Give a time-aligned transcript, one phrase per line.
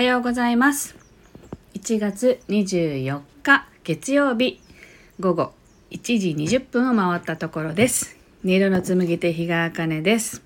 [0.00, 0.96] はようございます。
[1.74, 4.58] 1月24日月曜日
[5.20, 5.52] 午後
[5.90, 8.16] 1時20分を回ったところです。
[8.42, 10.42] 音色の紡ぎ手日川茜です。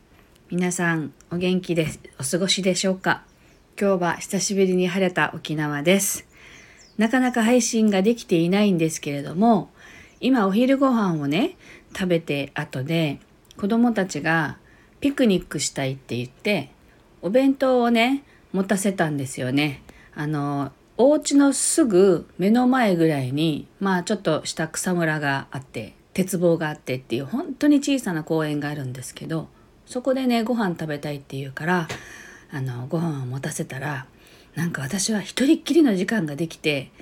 [0.50, 1.86] 皆さんお元気で
[2.18, 3.22] お過ごしでしょうか？
[3.80, 6.26] 今日は久しぶりに晴れた沖縄です。
[6.98, 9.70] なかなか配信ができていないんですけれども
[10.18, 11.54] 今お昼ご飯をね
[11.92, 13.20] 食べて後で
[13.56, 14.58] 子供たちが
[14.98, 16.72] ピクニックしたいって言って
[17.22, 19.82] お弁当をね持たせたんですよね。
[20.14, 29.48] あのお家のすぐ目の前ぐらいにまあちょっとした草むらがあって鉄棒があってっていう本当に小さな公園があるんですけど
[29.86, 31.88] そこでねご飯食べたいっていうから
[32.52, 34.06] あのご飯を持たせたら
[34.54, 36.92] なんか私は一人っきりの時間ができて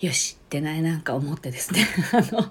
[0.00, 2.50] よしってねなんか思ってですね あの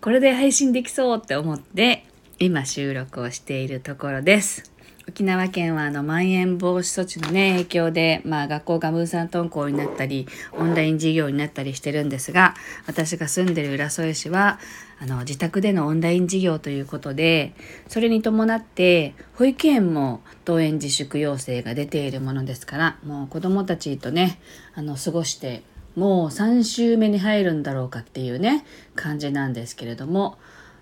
[0.00, 2.04] これで配信できそうって思って
[2.38, 4.77] 今収録をしているところです。
[5.18, 12.54] 沖縄県はあのまん延防止措置のね影響で、まあ、学校が分散登校になったりオンライン授業になったりしてるんですが
[12.86, 14.60] 私が住んでる浦添市は
[15.00, 17.52] あの自宅でのオンライン授業ということで
[17.88, 24.38] それに伴って保育園も登園自粛要請が出ているものですからもう子どもたちとね
[24.76, 25.64] あの過ごして
[25.96, 30.38] もう3週目に入るんだろうかっていうね感じなんですけれども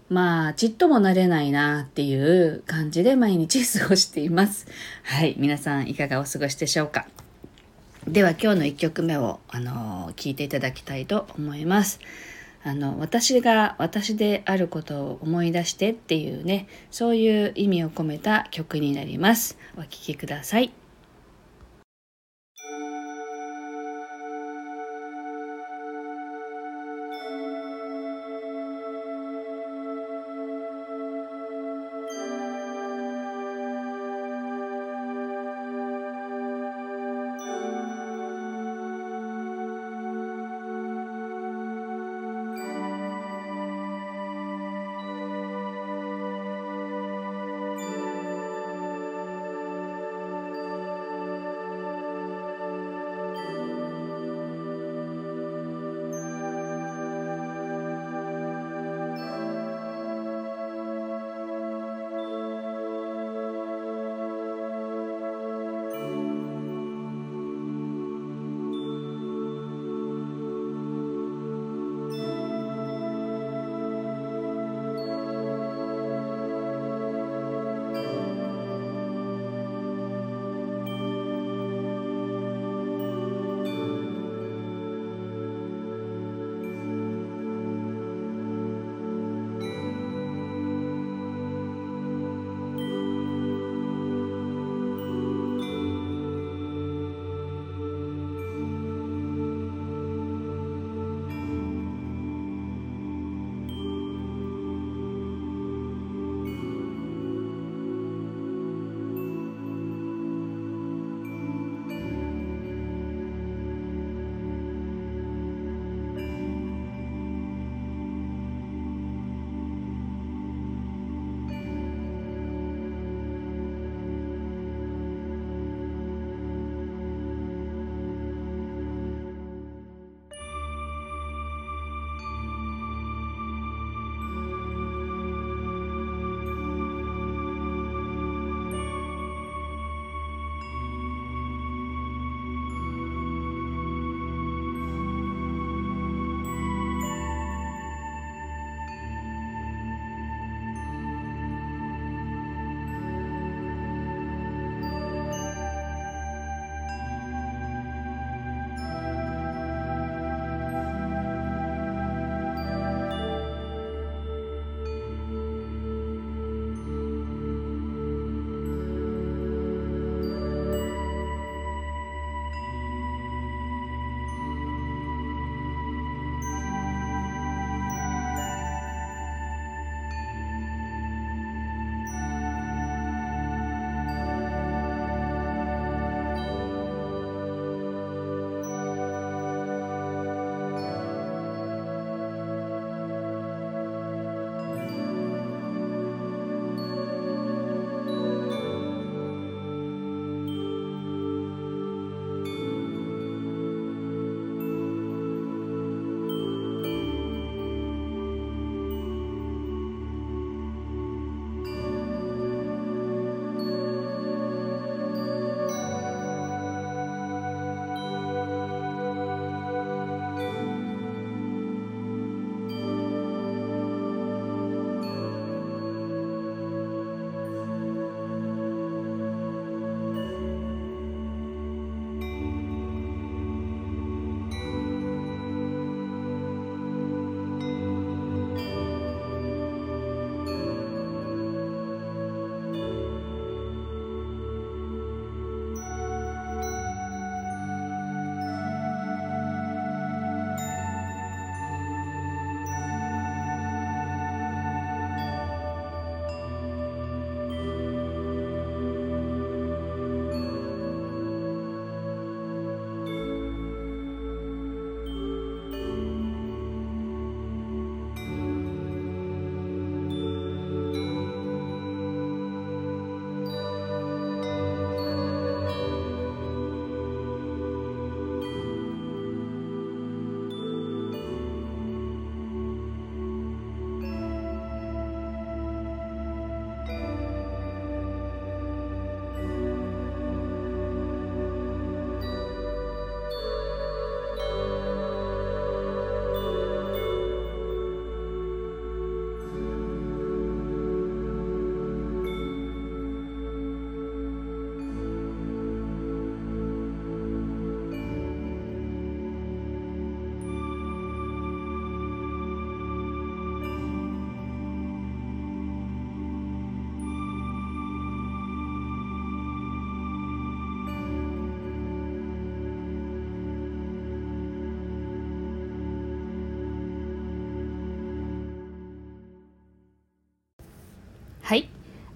[0.09, 4.67] まあ、ちっともなれないなっていう感じで毎日過ごしています。
[5.03, 5.35] はい。
[5.37, 7.07] 皆さんいかがお過ごしでしょうか？
[8.07, 11.99] では今日の1曲目を、あの、聞いていただきたいと思います。
[12.63, 19.59] あの、私が私であることを思い出してっていうね、そういう意味を込めた曲になります。
[19.77, 20.73] お聴きください。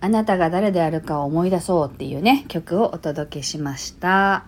[0.02, 4.46] あなたが誰であるかを思い出そうっていうね曲をお届けしました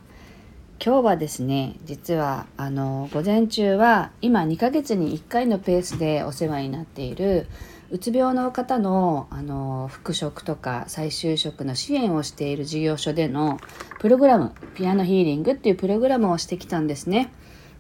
[0.84, 7.46] 今日はですね実はあの午前中は今2ヶ月に1回のペースでお世話になっている
[7.90, 13.60] うつ病の方のあの復職とか再就職の支援をしている事業所での
[14.00, 17.31] プログラムピアノヒーリングっていうプログラムをしてきたんですね。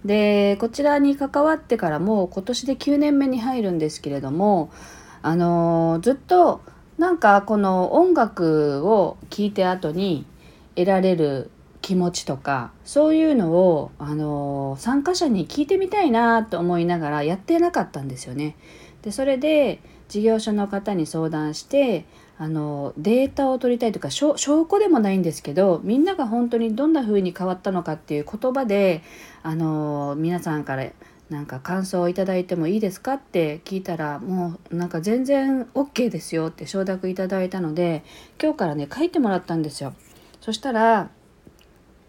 [0.04, 4.70] でこちらに関わってからもう今年で9年目に入るんですけれども
[5.22, 6.60] あのずっと
[7.02, 10.24] なんかこの音楽を聴いて後に
[10.76, 11.50] 得られる
[11.80, 18.54] 気持ちとかそういうのをあの参加者に聞いてみたいなと思いながらやってなかったんですよね。
[19.02, 22.04] でそれで事業所の方に相談して
[22.38, 29.02] あのデータを取りたいとか証拠でもないんですけどみんなが本当にどんな風に変わったのかっていう言葉で
[29.42, 30.86] あの皆さんから
[31.30, 38.04] なんか感想をいただいてもいいですかって聞いたらもうなんか全然 OK ですよって承諾いただいたので
[38.40, 39.94] 今日からね書いてもらったんですよ。
[40.40, 41.10] そしたら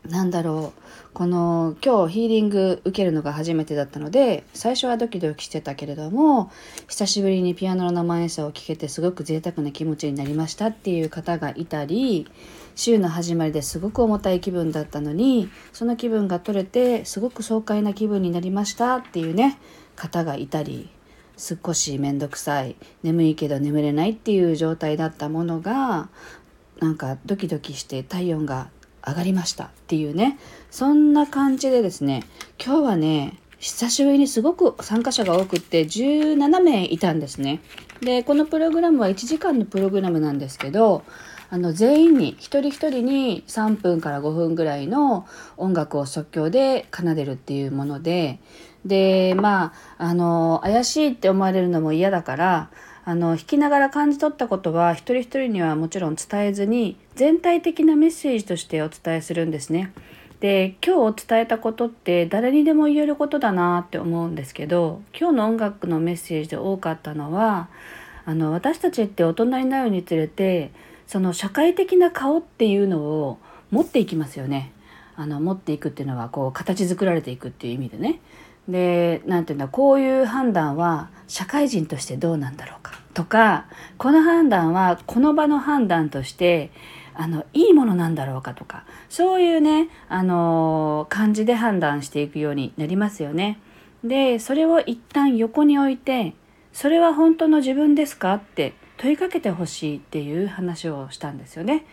[0.09, 0.83] なんだろう。
[1.13, 6.51] この今日ヒーリング受けるのが初めてだったので最初はドキドキしてたけれども
[6.87, 12.27] 久しぶりにピアノの生演奏を聴けてすごく贅沢な気持ちになりましたっていう方がいたり
[12.75, 19.59] 週の始まりですごく重たい気分だったのにその気分が取れてすごく爽快な気分になりましたっていうね
[19.95, 20.89] 方がいたり
[21.37, 26.09] 少し面倒くさい眠いけど眠れないっていう状態だったものが
[26.79, 28.69] なんかドキドキして体温が
[29.05, 30.37] 上がりましたっていうね。
[30.71, 32.23] そんな感じでですね
[32.63, 37.61] 今日はね久しぶりにすごく参加者が多くって17名いたんですね。
[38.01, 41.03] でこのプログラムは1時間のプログラムなんですけど
[41.49, 48.39] あの全員に一人一人に3分から5分ぐらいの音楽を即興で奏でるっていうもので。
[48.85, 52.69] でまああの怪しいって思われるのも嫌だから
[53.05, 59.91] あの弾きながら感じ取ったことは一人一人にはもちろん伝えずに全体的なメッセージとしてお伝えするんですね。
[60.39, 67.69] で今日伝えたことって誰にでも言えることだなって思うんですけど今日の音楽のメッセージで多かったのは
[68.25, 70.71] あの私たちって大人になるにつれて
[71.07, 73.37] その社会的な顔っていうのを
[73.71, 74.71] 持っていきますよね。
[75.15, 78.19] あの持っていくっていうのはこう形作られていくっていう意味でね。
[78.67, 83.65] で何て言うんだこういう判断は社会人としてどうなんだろうかとか
[83.97, 86.71] この判断はこの場の判断として
[87.13, 93.59] あのいいものなんだろうかとかそういうねあの感じで判断していくようになりますよね。
[94.03, 96.33] でそれを一旦横に置いて
[96.73, 101.85] それは本当の自分ですかって問いかけてほしいっていう話をしたんですよね。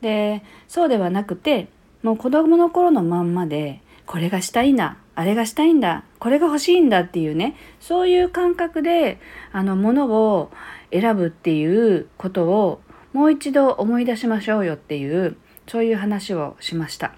[0.00, 1.68] でそうではなくて
[2.02, 9.18] もう子供の頃のまんまでこれがしたいんだあれがしたいんだこれが欲しいんだっていうねそういう感覚で
[9.50, 10.52] あのものを
[10.92, 12.80] 選ぶっていうことを
[13.12, 17.14] もう一度思い出しましょうよっていうそういう話をしました。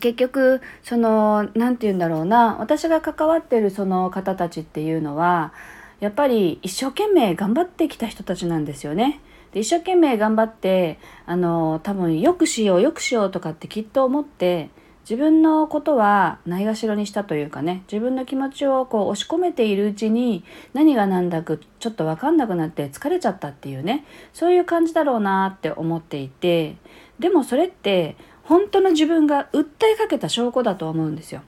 [0.00, 5.52] 結局その何て言うんだろうな私が関わってるその方たちっていうのは
[6.00, 9.20] やっぱり一生懸命頑張ってきた人たちなんですよね。
[9.52, 14.70] で一生懸命頑張ってあの多分よくしようよくしようとかってきっと思って
[15.08, 26.76] 自分のことはないがしろにしたというかね自分の気持ちをこう押し込めているうちに何が何だかちょっと分かんなくなって疲れちゃったっていうねそういう感じだろうなって思っていて
[27.18, 31.40] でもそれって本当の自分が訴えかけた証拠だと思うんですよ。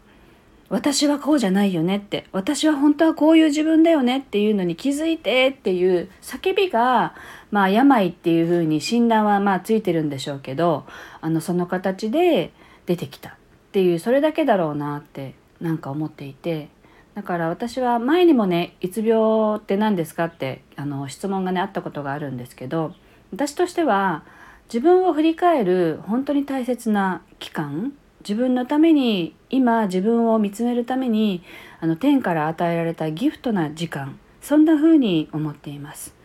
[0.70, 7.14] 私はこうじゃないよねって私は本当はこういう自分だよねっていうのに気づいてっていう叫びが
[7.50, 10.86] まあ病っていうふうに診断はまあついてるんでしょうけど
[11.20, 12.52] あのその形で
[12.86, 13.36] 出てきた
[13.70, 16.68] っていうそれだけだろうなってなんか思っていて
[17.14, 22.94] だから私は前にもね「うつ病って何ですか?」ってあの質問がねあったことがあるんですけど
[23.32, 24.24] 私としては
[24.64, 31.42] 自分を振り返る本当に大切な期間自分のために今自分を見つめるために
[31.80, 36.19] あの天から与えられたギフトな時間そんな風に思っています。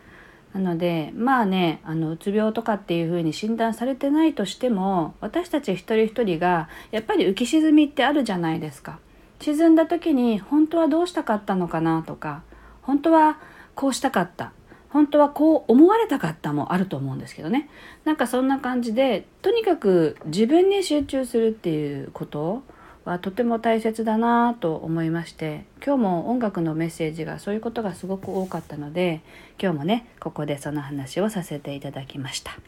[0.56, 8.98] なのでまあねあのうつ病とかっていうふうに診断されてないとしても私たち一人一人がやっぱり浮き沈みってあるじゃないですか。
[9.38, 12.42] 沈んだ時に本当はどうしたかったのかなとか
[12.80, 13.38] 本当は
[13.74, 14.52] こうしたかった
[14.88, 17.68] 本当はこう思われたかったもあると思うんですけどね
[18.06, 22.62] なんかそんな感じでとにかく自分に集中するっていうこと
[23.08, 29.20] はとても大切だなと思いまして今日も音楽のメッセージがそういうことがすごく多かったので
[29.62, 32.58] 今日もねここでその話をさせていただきました。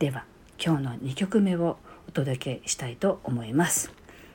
[0.00, 0.24] では
[0.64, 1.78] 今日の2曲目を
[2.08, 3.92] お届けしたいと思います。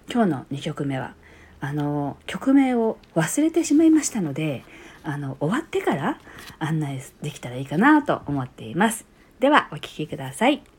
[0.09, 1.13] 今日の2曲目は
[1.59, 4.63] あの曲名を忘れてしまいましたので
[5.03, 6.19] あの終わってから
[6.59, 9.05] 案内できたらいいかなと思っています。
[9.41, 10.76] ではお聞きください。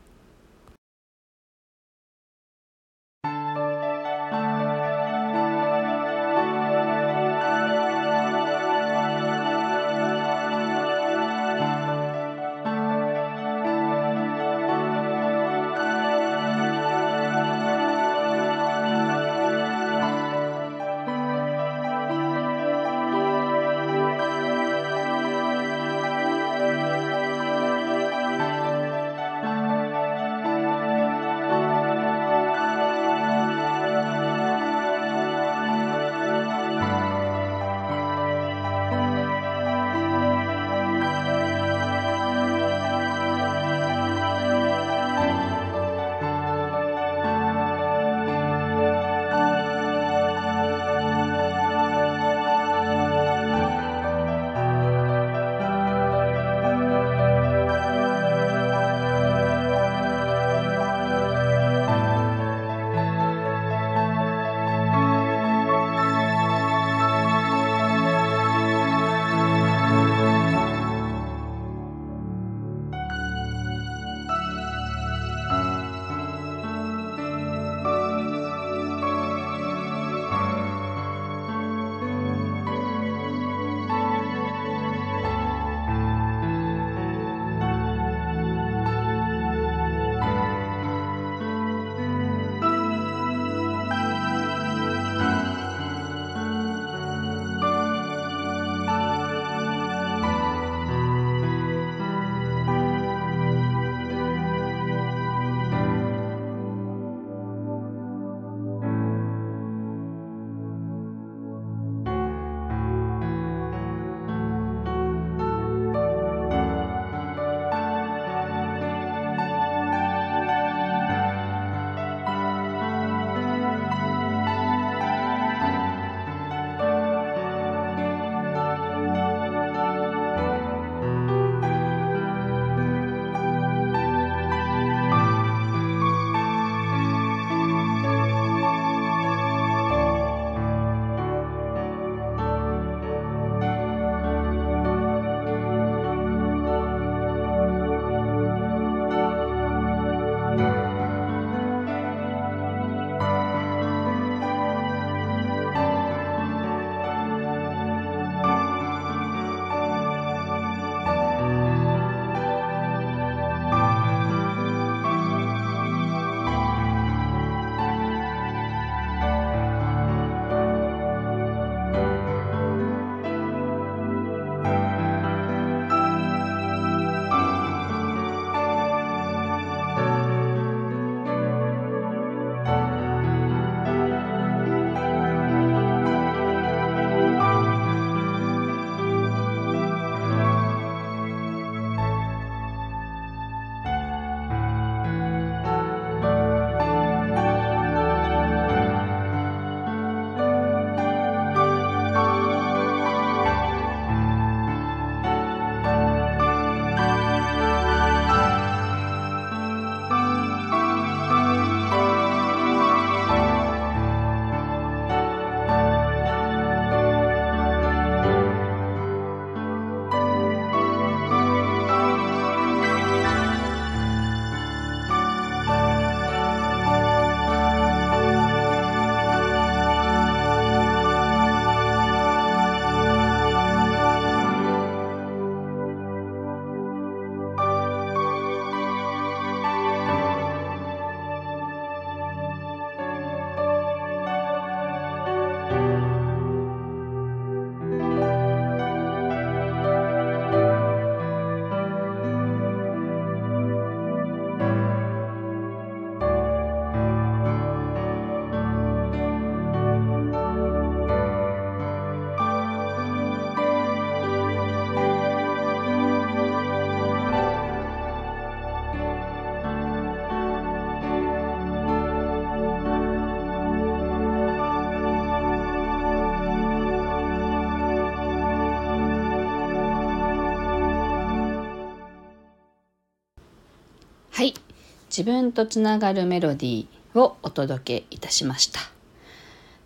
[285.09, 288.79] 自分とつながるメロディーをお届けいたしました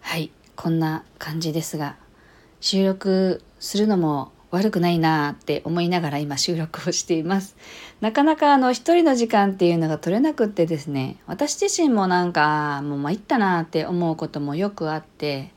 [0.02, 1.96] はいこんな感じですが
[2.60, 7.56] 収録するのも悪くないなって思いながら今収録をしています。
[8.02, 15.52] なかなかあの一人の時間っていうのが取れなくってですね、私自身もなんかもう参ったなって思うこともよくあって、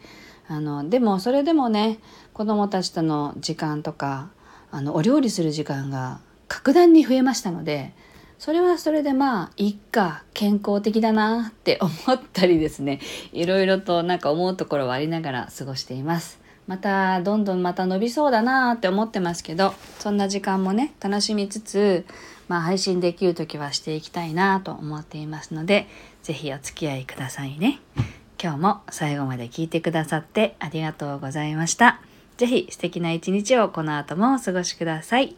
[0.48, 1.98] あのでもそれでもね、
[2.32, 4.30] 子供たちとの時間とか、
[4.70, 7.92] あのお料理する時間が格段に増えましたので、
[8.38, 13.00] それはそれでまあいっか健康的だなって思ったりですね。
[13.32, 16.38] いろいろとなんか思うところはありながら過ごしています。
[16.66, 22.04] またどんどんまた伸びそうだなって思ってますけどそんな時間もね楽しみつつ、
[22.48, 25.86] まあ、配信できる時はしていきたいなと思っていますので
[26.24, 27.78] 是非お付き合いくださいね。
[28.42, 32.00] 今日も最後まで聞いてくださってありがとうございました。
[32.36, 35.36] 是非素敵な一日をこの後もお過ごしください。